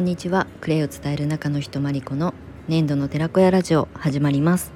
[0.00, 0.46] こんにちは。
[0.62, 2.32] クレイを伝える中の人まりこの
[2.68, 4.72] 粘土の寺子屋ラジオ始まります。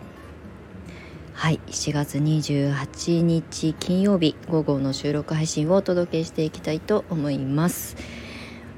[1.33, 7.97] はい7月28日金曜日午後の収録配信をお届けしていきたいと思います。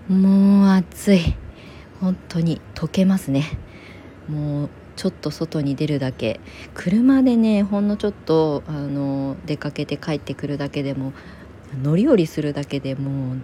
[0.08, 1.34] もう暑い。
[2.00, 3.42] 本当に溶けますね。
[4.28, 6.38] もうちょっと外に出るだけ。
[6.74, 11.12] 車でねほんのちょっとあの出かけて帰ってくるだけでも
[11.82, 13.38] 乗り降りするだけでもう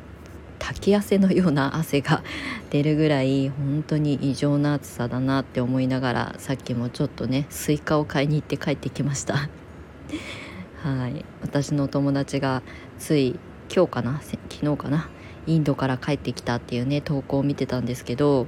[0.63, 2.23] 滝汗のような汗が
[2.71, 9.49] 出るぐらい本当に異常な暑さだなって思いながらさっきもちょっとねスイカを買いに行って帰ってきました。
[10.83, 11.25] はい。
[11.43, 12.63] 私の友達が
[12.99, 13.39] つい
[13.75, 15.09] 今日かな昨日かな
[15.47, 18.47] インドから帰ってきたっていうね投稿を見てたんですけど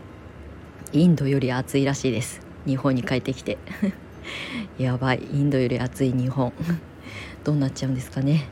[0.93, 2.41] インドより暑いらしいです。
[2.65, 3.59] 日本に帰ってきて。
[4.79, 5.21] やばい。
[5.33, 6.53] インドより暑い日本。
[7.43, 8.49] どうなっちゃうんですかね。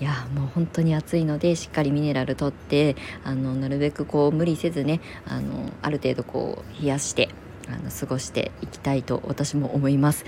[0.00, 7.28] いやもう本当に暑いのでしっかりミネラルとってあのなるべくこう無理せずねあのある程度こう冷やして
[7.68, 10.24] あの過ごしていきたいと私も思います。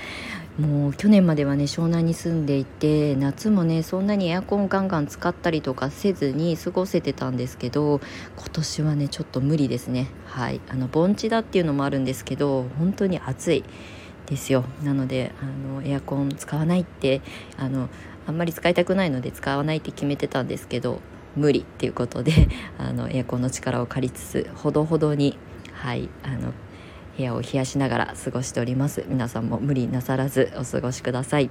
[0.59, 8.01] もう去年まではね湘南に住んでいて夏もねそんなにエアコンガンガン使ったりとかせずに過ごせてたんですけど
[8.37, 10.09] 今年はねちょっと無理ですね。
[10.25, 10.61] はい。
[10.69, 13.65] あの盆地だっていうのもあるんですけど本当に暑い
[14.25, 14.65] ですよ。
[14.83, 17.21] なのであのエアコン使わないって
[17.59, 17.91] あの
[18.27, 21.01] あんまり使いたくないので使わないって決めてたんですけど
[21.37, 22.33] 無理っていうことで
[22.79, 25.39] あのエアコンの力を借りつつほどほどに
[25.73, 26.53] はいあの
[27.17, 29.05] 部屋を冷やしながら過ごしております。
[29.09, 31.51] 皆さんも無理なさらずお過ごしください。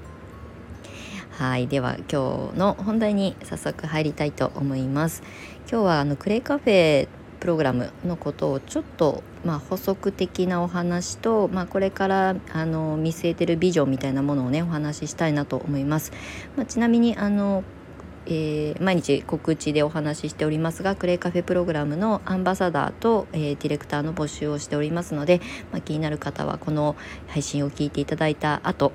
[1.31, 5.23] はいでは今日の本題に早速入りたいと思います。
[5.69, 16.11] 今日はあのクレイカフェプログラムのことをちょっと、まあ、補足的なお話と、まあ、これからあの見据えてるビジョンみたいなものをねお話ししたいなと思います。
[16.55, 17.63] まあ、ちなみにあの
[18.27, 25.41] えー、毎日告知でお話ししておりますがクレイカフェプログラムのアンバサダーと、えー、ディレクターの募集をしておりますので、
[25.71, 26.95] まあ、気になる方はこの
[27.27, 28.91] 配信を聞いていただいた後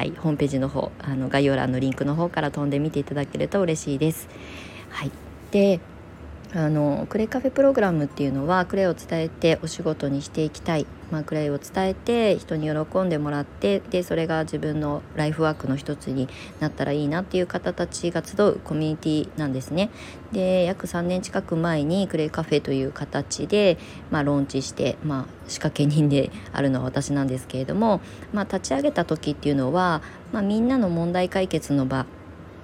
[0.00, 4.28] はい、ホームページの方あの概要欄のリンクの方から飛んでみていただけると嬉しいです。
[4.88, 5.10] はい、
[5.50, 5.80] で
[6.52, 16.28] あのクレイカフェプログラムっていうのはクレイを伝えてお仕事にしていきたい、まあ、クレイを伝えて人に喜んでもらってでそれが自分のライフワークの一つに
[16.58, 19.90] なったらいいなっていう方たちが集うコミュニティなんですね。
[20.32, 23.78] で約3年近く前にクレイカフェという形で、
[24.10, 28.00] まあ、ローンチして、まあ、仕掛け人であるのは私なんですけれども、
[28.32, 32.06] まあ、立ち上げた時っていうのは、まあ、みんなの問題解決の場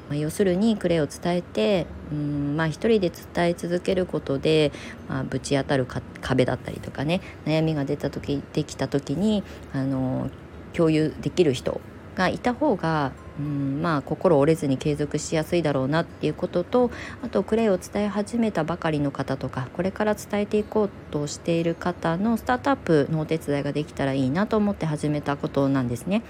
[0.09, 4.73] まあ、要するにクレイを伝えてうんまあ一人で伝え続けることで、
[5.09, 5.87] まあ、ぶち当たる
[6.21, 10.31] 壁だったりとかね悩みが出た時できた時にあの
[10.73, 11.81] 共有できる人
[12.15, 16.91] がいた方がうんまあ心折れずに継続しやすいだろうなっていうことと
[17.23, 26.23] あとクレイを伝え始めたばかりの方とかこれから伝えていこうとしている方のスタートアップのお手伝いができたらいいなと思って始めたことなんですね。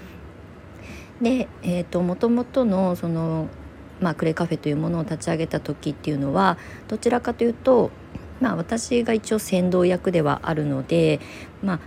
[1.21, 3.47] で、えーと、と元々のその
[4.01, 7.91] まあ、クレカフェというものを立ち上げた時っていうのはどちらかというと、
[8.39, 11.19] まあ、私が一応先導役ではあるので、
[11.63, 11.79] まあ、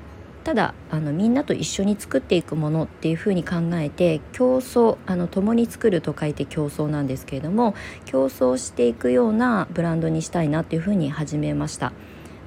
[0.45, 7.75] ただあのみんなと一緒に作っていくものっていうふうに考えて競争あの共に作ると書いて競争なんですけれども
[8.07, 11.93] 競争していくようなブランドにしたいなっていうふうに始めました。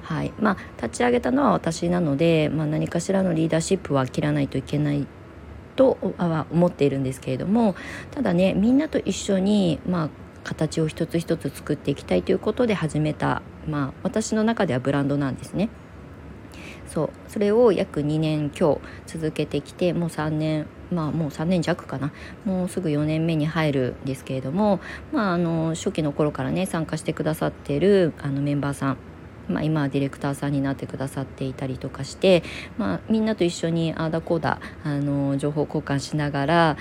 [0.02, 5.06] はいまあ、立ち上げたのは私なので、まあ、何かしらのリーダーシップは切らないといけない
[5.76, 7.74] とは思っているんですけれども
[8.10, 10.08] ただねみんなと一緒にまあ
[10.44, 15.70] 形を一つ一つ作っていきたいということで始めた、まあ、私の中ではブランドなんですね。
[16.86, 22.12] そうそれを約2年今日続けてきてもう3年まあもう3年弱かな
[22.44, 24.80] もうすぐ4年目に入るんですけれども、
[25.12, 28.96] まあ、あの初期の頃からね参加してくださってるあのメンバーさん
[29.48, 32.42] まあ、今はディレクターさんになってくださっていたりとかして、
[32.78, 36.76] まあ、みんなと一緒にああだこうだあの情報交換しながら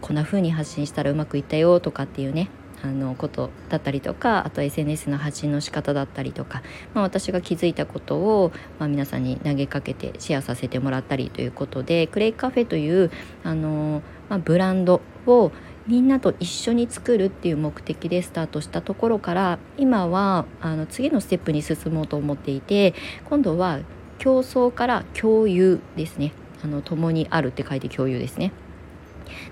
[0.00, 2.50] こんな風に発信したらうまくいったよとかっていうね
[2.82, 6.62] あのことだったりとかあと SNS の発信の仕方だったりとか、
[6.94, 13.10] まあ、私が気づいたことを、まあ、皆さんに投げかけてシェアさせてもらったりということでクレイカフェという
[13.44, 15.52] あの、まあ、ブランドを
[15.86, 22.94] みんなと一緒に作るっていう目的でスタートしたところから今はあの次のステップに進もうと思っていて
[23.28, 23.80] 今度は
[24.18, 26.32] 競争から共有ですね
[26.62, 28.52] あの共にあるって書いて共有ですね。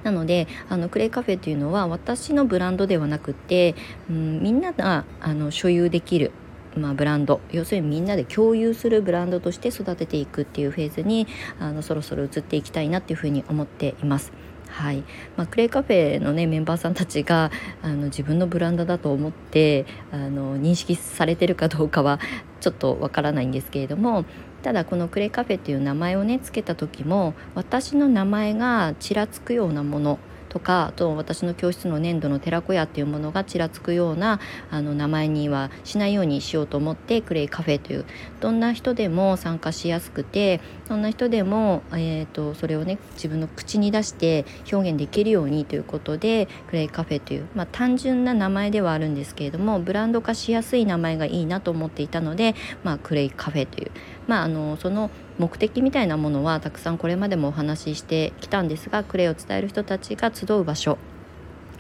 [0.05, 3.75] なのであのクレイカフェというのは私のブランドではなくて、
[4.09, 6.33] うん、みんながあの所有できる
[6.77, 11.27] まあ、ブランド要するにみんなで共有するブランドとして育てていくっていうフェーズに
[11.59, 14.33] あのそろそろ移っていきたいなっていうふうに思っています。
[14.71, 15.03] はい。
[15.37, 17.51] まあ、クレイカフェの、ね、メンバーさんたちが
[17.83, 22.21] あの自分のブランドだと思ってあの認識されてるかどうかは
[22.61, 24.25] ちょっとわからないんですけれども
[24.63, 30.19] ただこのクレイカフェっていう名前をねつけた時も私の名前がちらつくようなもの
[30.51, 38.05] とかあと私の教室の粘土の寺子屋っていうものがちらつくようなあの名前にはしないようにしようと思ってクレイカフェという
[38.41, 53.93] どんな人でも参加しやすくてどんな人でも、えーと、それをね自分の口に出して表現できるようにということでクレイカフェという、まあ、単純な名前ではあるんですけれどもブランド化しやすい名前がいいなと思っていたので、まあ、クレイカフェという、
[54.27, 55.11] まあ、あのその
[55.41, 60.99] 目的みたいなものはたくさんこれまでもお話ししてきたんですがクレイを伝える人たちが集う場所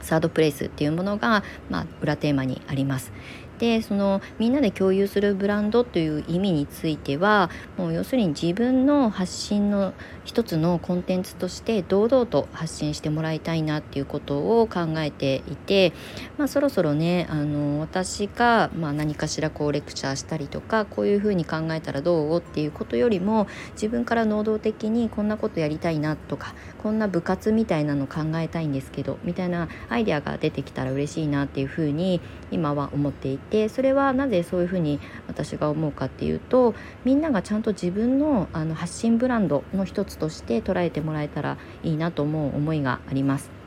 [0.01, 3.13] サードプレイスっていうものが、まあ、裏テーマにあります。
[3.61, 9.93] でそのみんなで共有するブランドという意味についてはもう要するに自分の発信の
[10.25, 15.93] 一つのコンテンツとして堂々と発信してもらいたいなっていうことを考えていて、
[16.39, 36.75] まあ、そろそろねあの私が、まあ、何かしらこうレクチャーしたりとかこういうふうに考えたらどうっていうことよりも自分から能動的にこんなことやりたいなとかこんな部活みたいなの考えたいんですけどみたいなアイデアが出てきたら嬉しいなっていうふうに今は思っていてそれはなぜそういうふうに私が思うかっていうと
[37.05, 43.61] みんながちゃんと自分のあの発信ブランドの一つとして捉えてもらえたらいいなと思う思いがあります。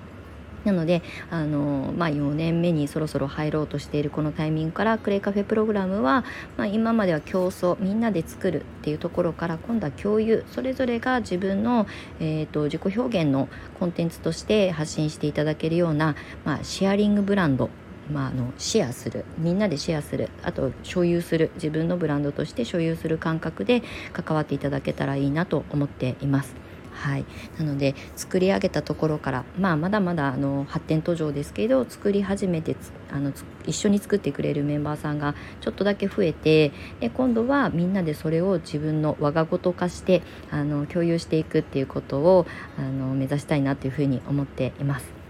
[0.64, 6.24] なのであの、まあ、4年目にそろそろ入ろうとしているこのタイミングからクレイカフェプログラムは、
[6.58, 11.86] まあ、今までは競争みんなで作るっていうところから今度は共有それぞれが自分の、
[12.20, 16.16] えーと、自己表現のコンテンツとして発信していただけるような、
[16.46, 17.70] まあ、シェアリングブランド
[18.12, 26.56] まあ、あのシェアするみんなでシェアするあと所有する自分のブランドとして所有する感覚で関わっていただけたらいいなと思っています。
[26.94, 27.26] はい、
[27.58, 32.76] なので作り上げたところから、まあ、まだまだあの発展途上ですけど作り始めて
[33.12, 33.34] あの
[33.66, 40.22] 一緒に作ってくれるメンバーさんがちょっとだけ増えてで今度はみんなでそれを自分の我が事化して
[40.52, 42.46] あの共有していくっていうことを
[42.78, 45.23] あの目指したいなというふうに思っています。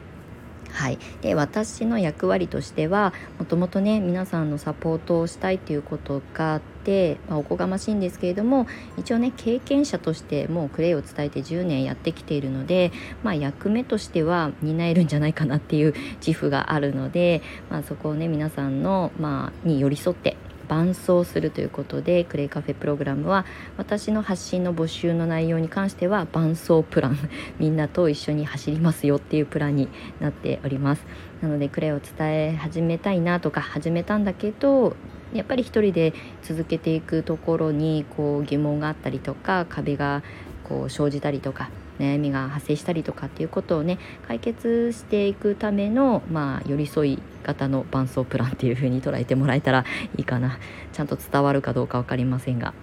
[0.74, 8.66] はい、で私の役割としてはもともとね皆さんのサポートをしたいということがあって、まあ、おこがましいんですけれども
[8.98, 12.92] 一応ね経験者としてもうクレイを伝えて10年やってきているので、
[13.22, 15.94] まあ、役目としては担えるんじゃないかなっていう
[16.26, 20.38] 自負があるので、まあ、そこをね皆さんの、まあ、に寄り添って
[20.74, 23.46] 伴走するということでクレイカフェプログラムは
[23.78, 27.18] 私の発信の募集の内容に関しては伴走プラン
[27.60, 29.88] みんなと一緒に走りますよっていうプランに
[30.20, 31.06] なっております。
[31.44, 34.96] なのでクレイを伝え始めたいなとか始めたんだけど
[35.32, 40.24] やっぱり一人で続けていくところにこう疑問があったりとか壁が
[40.64, 41.70] こう生じたりとか
[42.00, 49.86] 悩みが発生したりとかっていうことをね解決していくための、まあ、寄り添い型の伴走プランっていう風に捉えてもらえたら
[50.18, 50.60] いいかな
[50.94, 52.74] ちゃんと伝わるかどうか分かりませんが。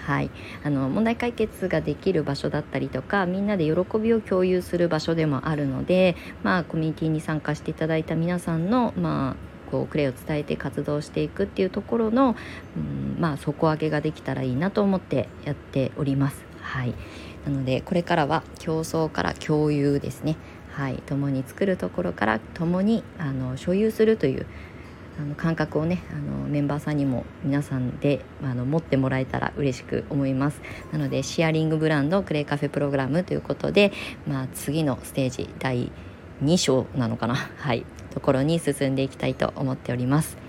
[0.00, 0.30] はい、
[0.64, 12.34] あの問題解決ができる場所だったりとかみんなで喜びを共有する場所でもあるので、まあ、コミュニティに参加していただいた皆さんの、まあ、こうクレイを伝えて活動していくっていうところの、
[12.76, 16.44] うんまあ、底上げができたらいいなと思ってやっております。
[16.60, 16.94] はい
[17.44, 20.36] なのでこれからは競争から共有ですね。
[20.72, 20.96] はい。
[21.06, 24.46] 共に作るところから共にあの所有するという
[25.20, 30.60] あの感覚をねあのメンバーさんにも皆さんであの持ってもらえたら嬉しく思います。
[30.92, 33.92] なのでシェアリングブランドクレイカフェプログラムということで、
[34.26, 35.92] まあ、次のステージ第
[36.42, 37.34] 2章なのかな。
[37.34, 37.84] はい。
[38.10, 40.41] ところに進んでいきたいと思っております。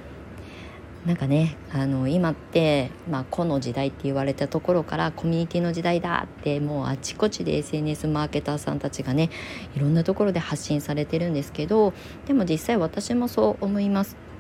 [1.06, 9.30] なんかねあの今って、まあ、個の時代って言われたところからコミュニティの時代だってもうあちこちで SNS マーケターさんたちがね
[9.76, 11.94] いろんなところで発信されてるんですけど
[12.26, 14.33] でも実際私もそう思います。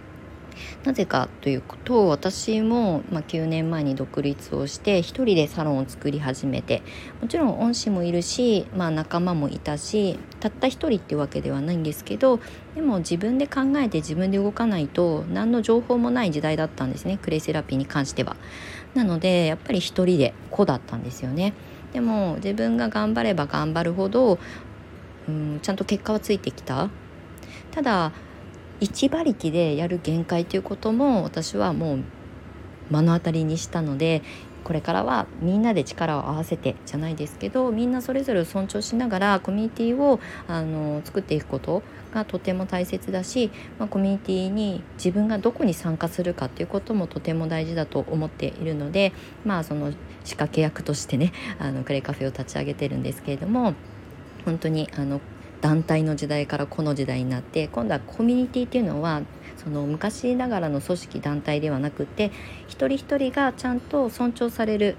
[0.83, 6.81] なぜかというと私も、まあ、9年前に独立をして一人でサロンを作り始めて
[7.22, 12.39] もちろん恩師もいるし、まあ、仲間もいたしたった一人ってわけではないんですけど
[12.75, 18.36] でも自分で考えて自分で動かないと何の情報もない時代だったんですねクレイセラピーに関しては。
[18.93, 21.53] なのでやっぱり一人で子だったんですよね。
[21.93, 24.39] でも自分が頑張れば頑張るほど
[25.27, 26.89] うんちゃんと結果はついてきた。
[27.72, 28.12] ただ
[28.83, 31.99] 一馬力でやる限界ということも私はもう
[32.89, 34.21] 目の当たりにしたので
[34.65, 41.81] これからはみんなで力を合わせてじゃないですけどみんなそれぞれを尊重しながらコミュニティをあの作っていくこと
[42.13, 49.13] がとても大切だし、まあ、コミュニティに自分がどこに参加するかっていうこともとても大事だと思っているので
[49.45, 49.93] まあその
[50.25, 53.75] 仕掛け役としてねあのクレイカフェを立ち上げてるんですけれども
[54.43, 55.21] 本当にあの
[55.63, 59.22] 団体の時代からこの時代になって今度はコミュニティっていうのは
[59.55, 62.32] その昔ながらの組織団体ではなくて
[62.67, 64.98] 一人一人がちゃんと尊重される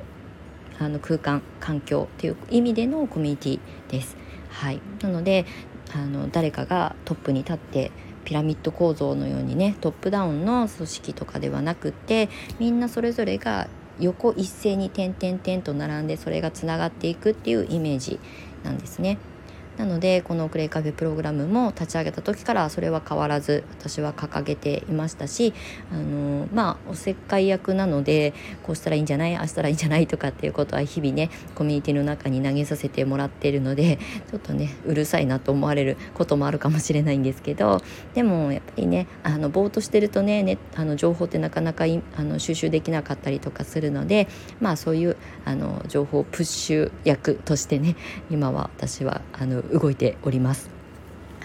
[0.78, 4.16] あの空間環境っていう意味でのコミュニティです。
[4.48, 5.44] はい、なので
[5.94, 7.92] あの誰かがトップに立って
[8.24, 13.68] ピラミッド構造のようにねトップダウンの組織とかではなくってみんなそれぞれが
[14.00, 18.18] 横一斉に点々点と並んでそれがつながっていくっていうイメージ
[18.62, 19.18] なんですね。
[19.76, 25.52] なのでこのクレイカフェプログラムも立ち上げた時からそれは変わらず私は掲げていましたし
[25.92, 29.34] あのまあおせっかい役なのでこうしたらいいんじゃない？
[29.36, 30.06] ああしたらいいんじゃない？
[30.06, 33.98] とかっていうことは日々ねコミュニティの中に投げさせてもらっているので
[34.30, 37.80] ちょっとねうるさいなと思われることもあるかもしれないんですけど
[38.14, 41.84] でもやっぱりねあのぼーっとしてるとねねあの情報ってなかなか
[42.16, 44.28] あの収集できなかったりとかするので
[44.60, 47.96] まあそういうあの情報プッシュ役としてね
[48.30, 50.74] 今は私はあの動いております。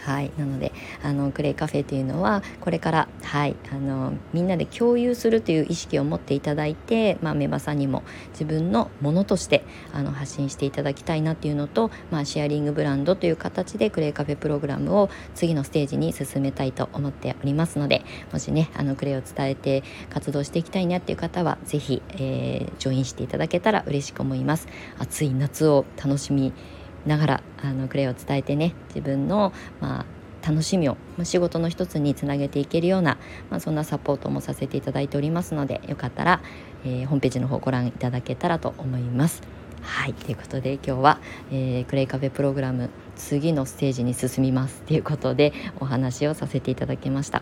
[0.03, 0.71] はい、なので
[1.03, 24.67] あのクレイカフェというのはこれから、はい、あのみんなで共有するという意識を持っていただいて、まあ、メバさんにも自分のものとしてあの発信していただきたいなっていうのと、まあ、シェアリングブランドという形でクレイカフェプログラムを次のステージに進めたいと思っておりますのでもしねあのクレイを伝えて活動していきたいなっていう方は是非、えー、ジョインしていただけたら嬉しく思います。
[24.97, 26.53] 暑い夏を楽しみ
[27.05, 33.17] ながらあのクレイを伝えてね自分の、まあ、楽しみを仕事の一つにつなげていけるような、
[33.49, 36.41] まあ、そんなサポートもさせていただいておりますのでよかったら、
[36.85, 39.41] えー、ホームページの方ご覧いただけたらと思います。
[39.81, 41.19] はいということで今日は、
[41.51, 47.41] えー、クレイカフェプログラム次のステージに進みますということでお話をさせていただきました。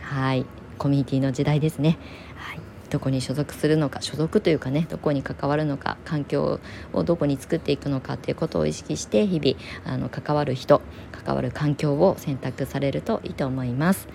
[0.00, 0.46] はい
[0.78, 1.98] コミュニティの時代ですね。
[2.36, 6.60] はいどこに所属するのか所属というかねどこに関わるのか環境
[6.92, 14.08] をどこに作っていくのかっていうことを意識して日々あの関わる人関わる環境を選択されるといいと思います。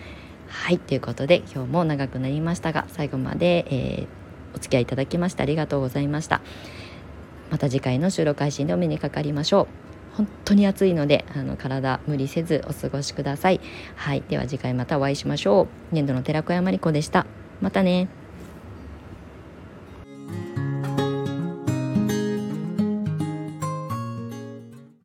[0.47, 4.07] はいということで今日も長くなりましたが最後まで、えー、
[4.55, 6.41] お付き合いいただきましてありがとうございました。
[7.49, 9.67] また次回の収録配信でお目にかかりましょう。
[10.17, 13.59] 本当に暑いのであの体無理せずお過ごしください。
[13.95, 15.95] はい、では次回またお会いしましょう。
[15.95, 17.25] 年度の寺子山理子でした。
[17.59, 18.07] またね。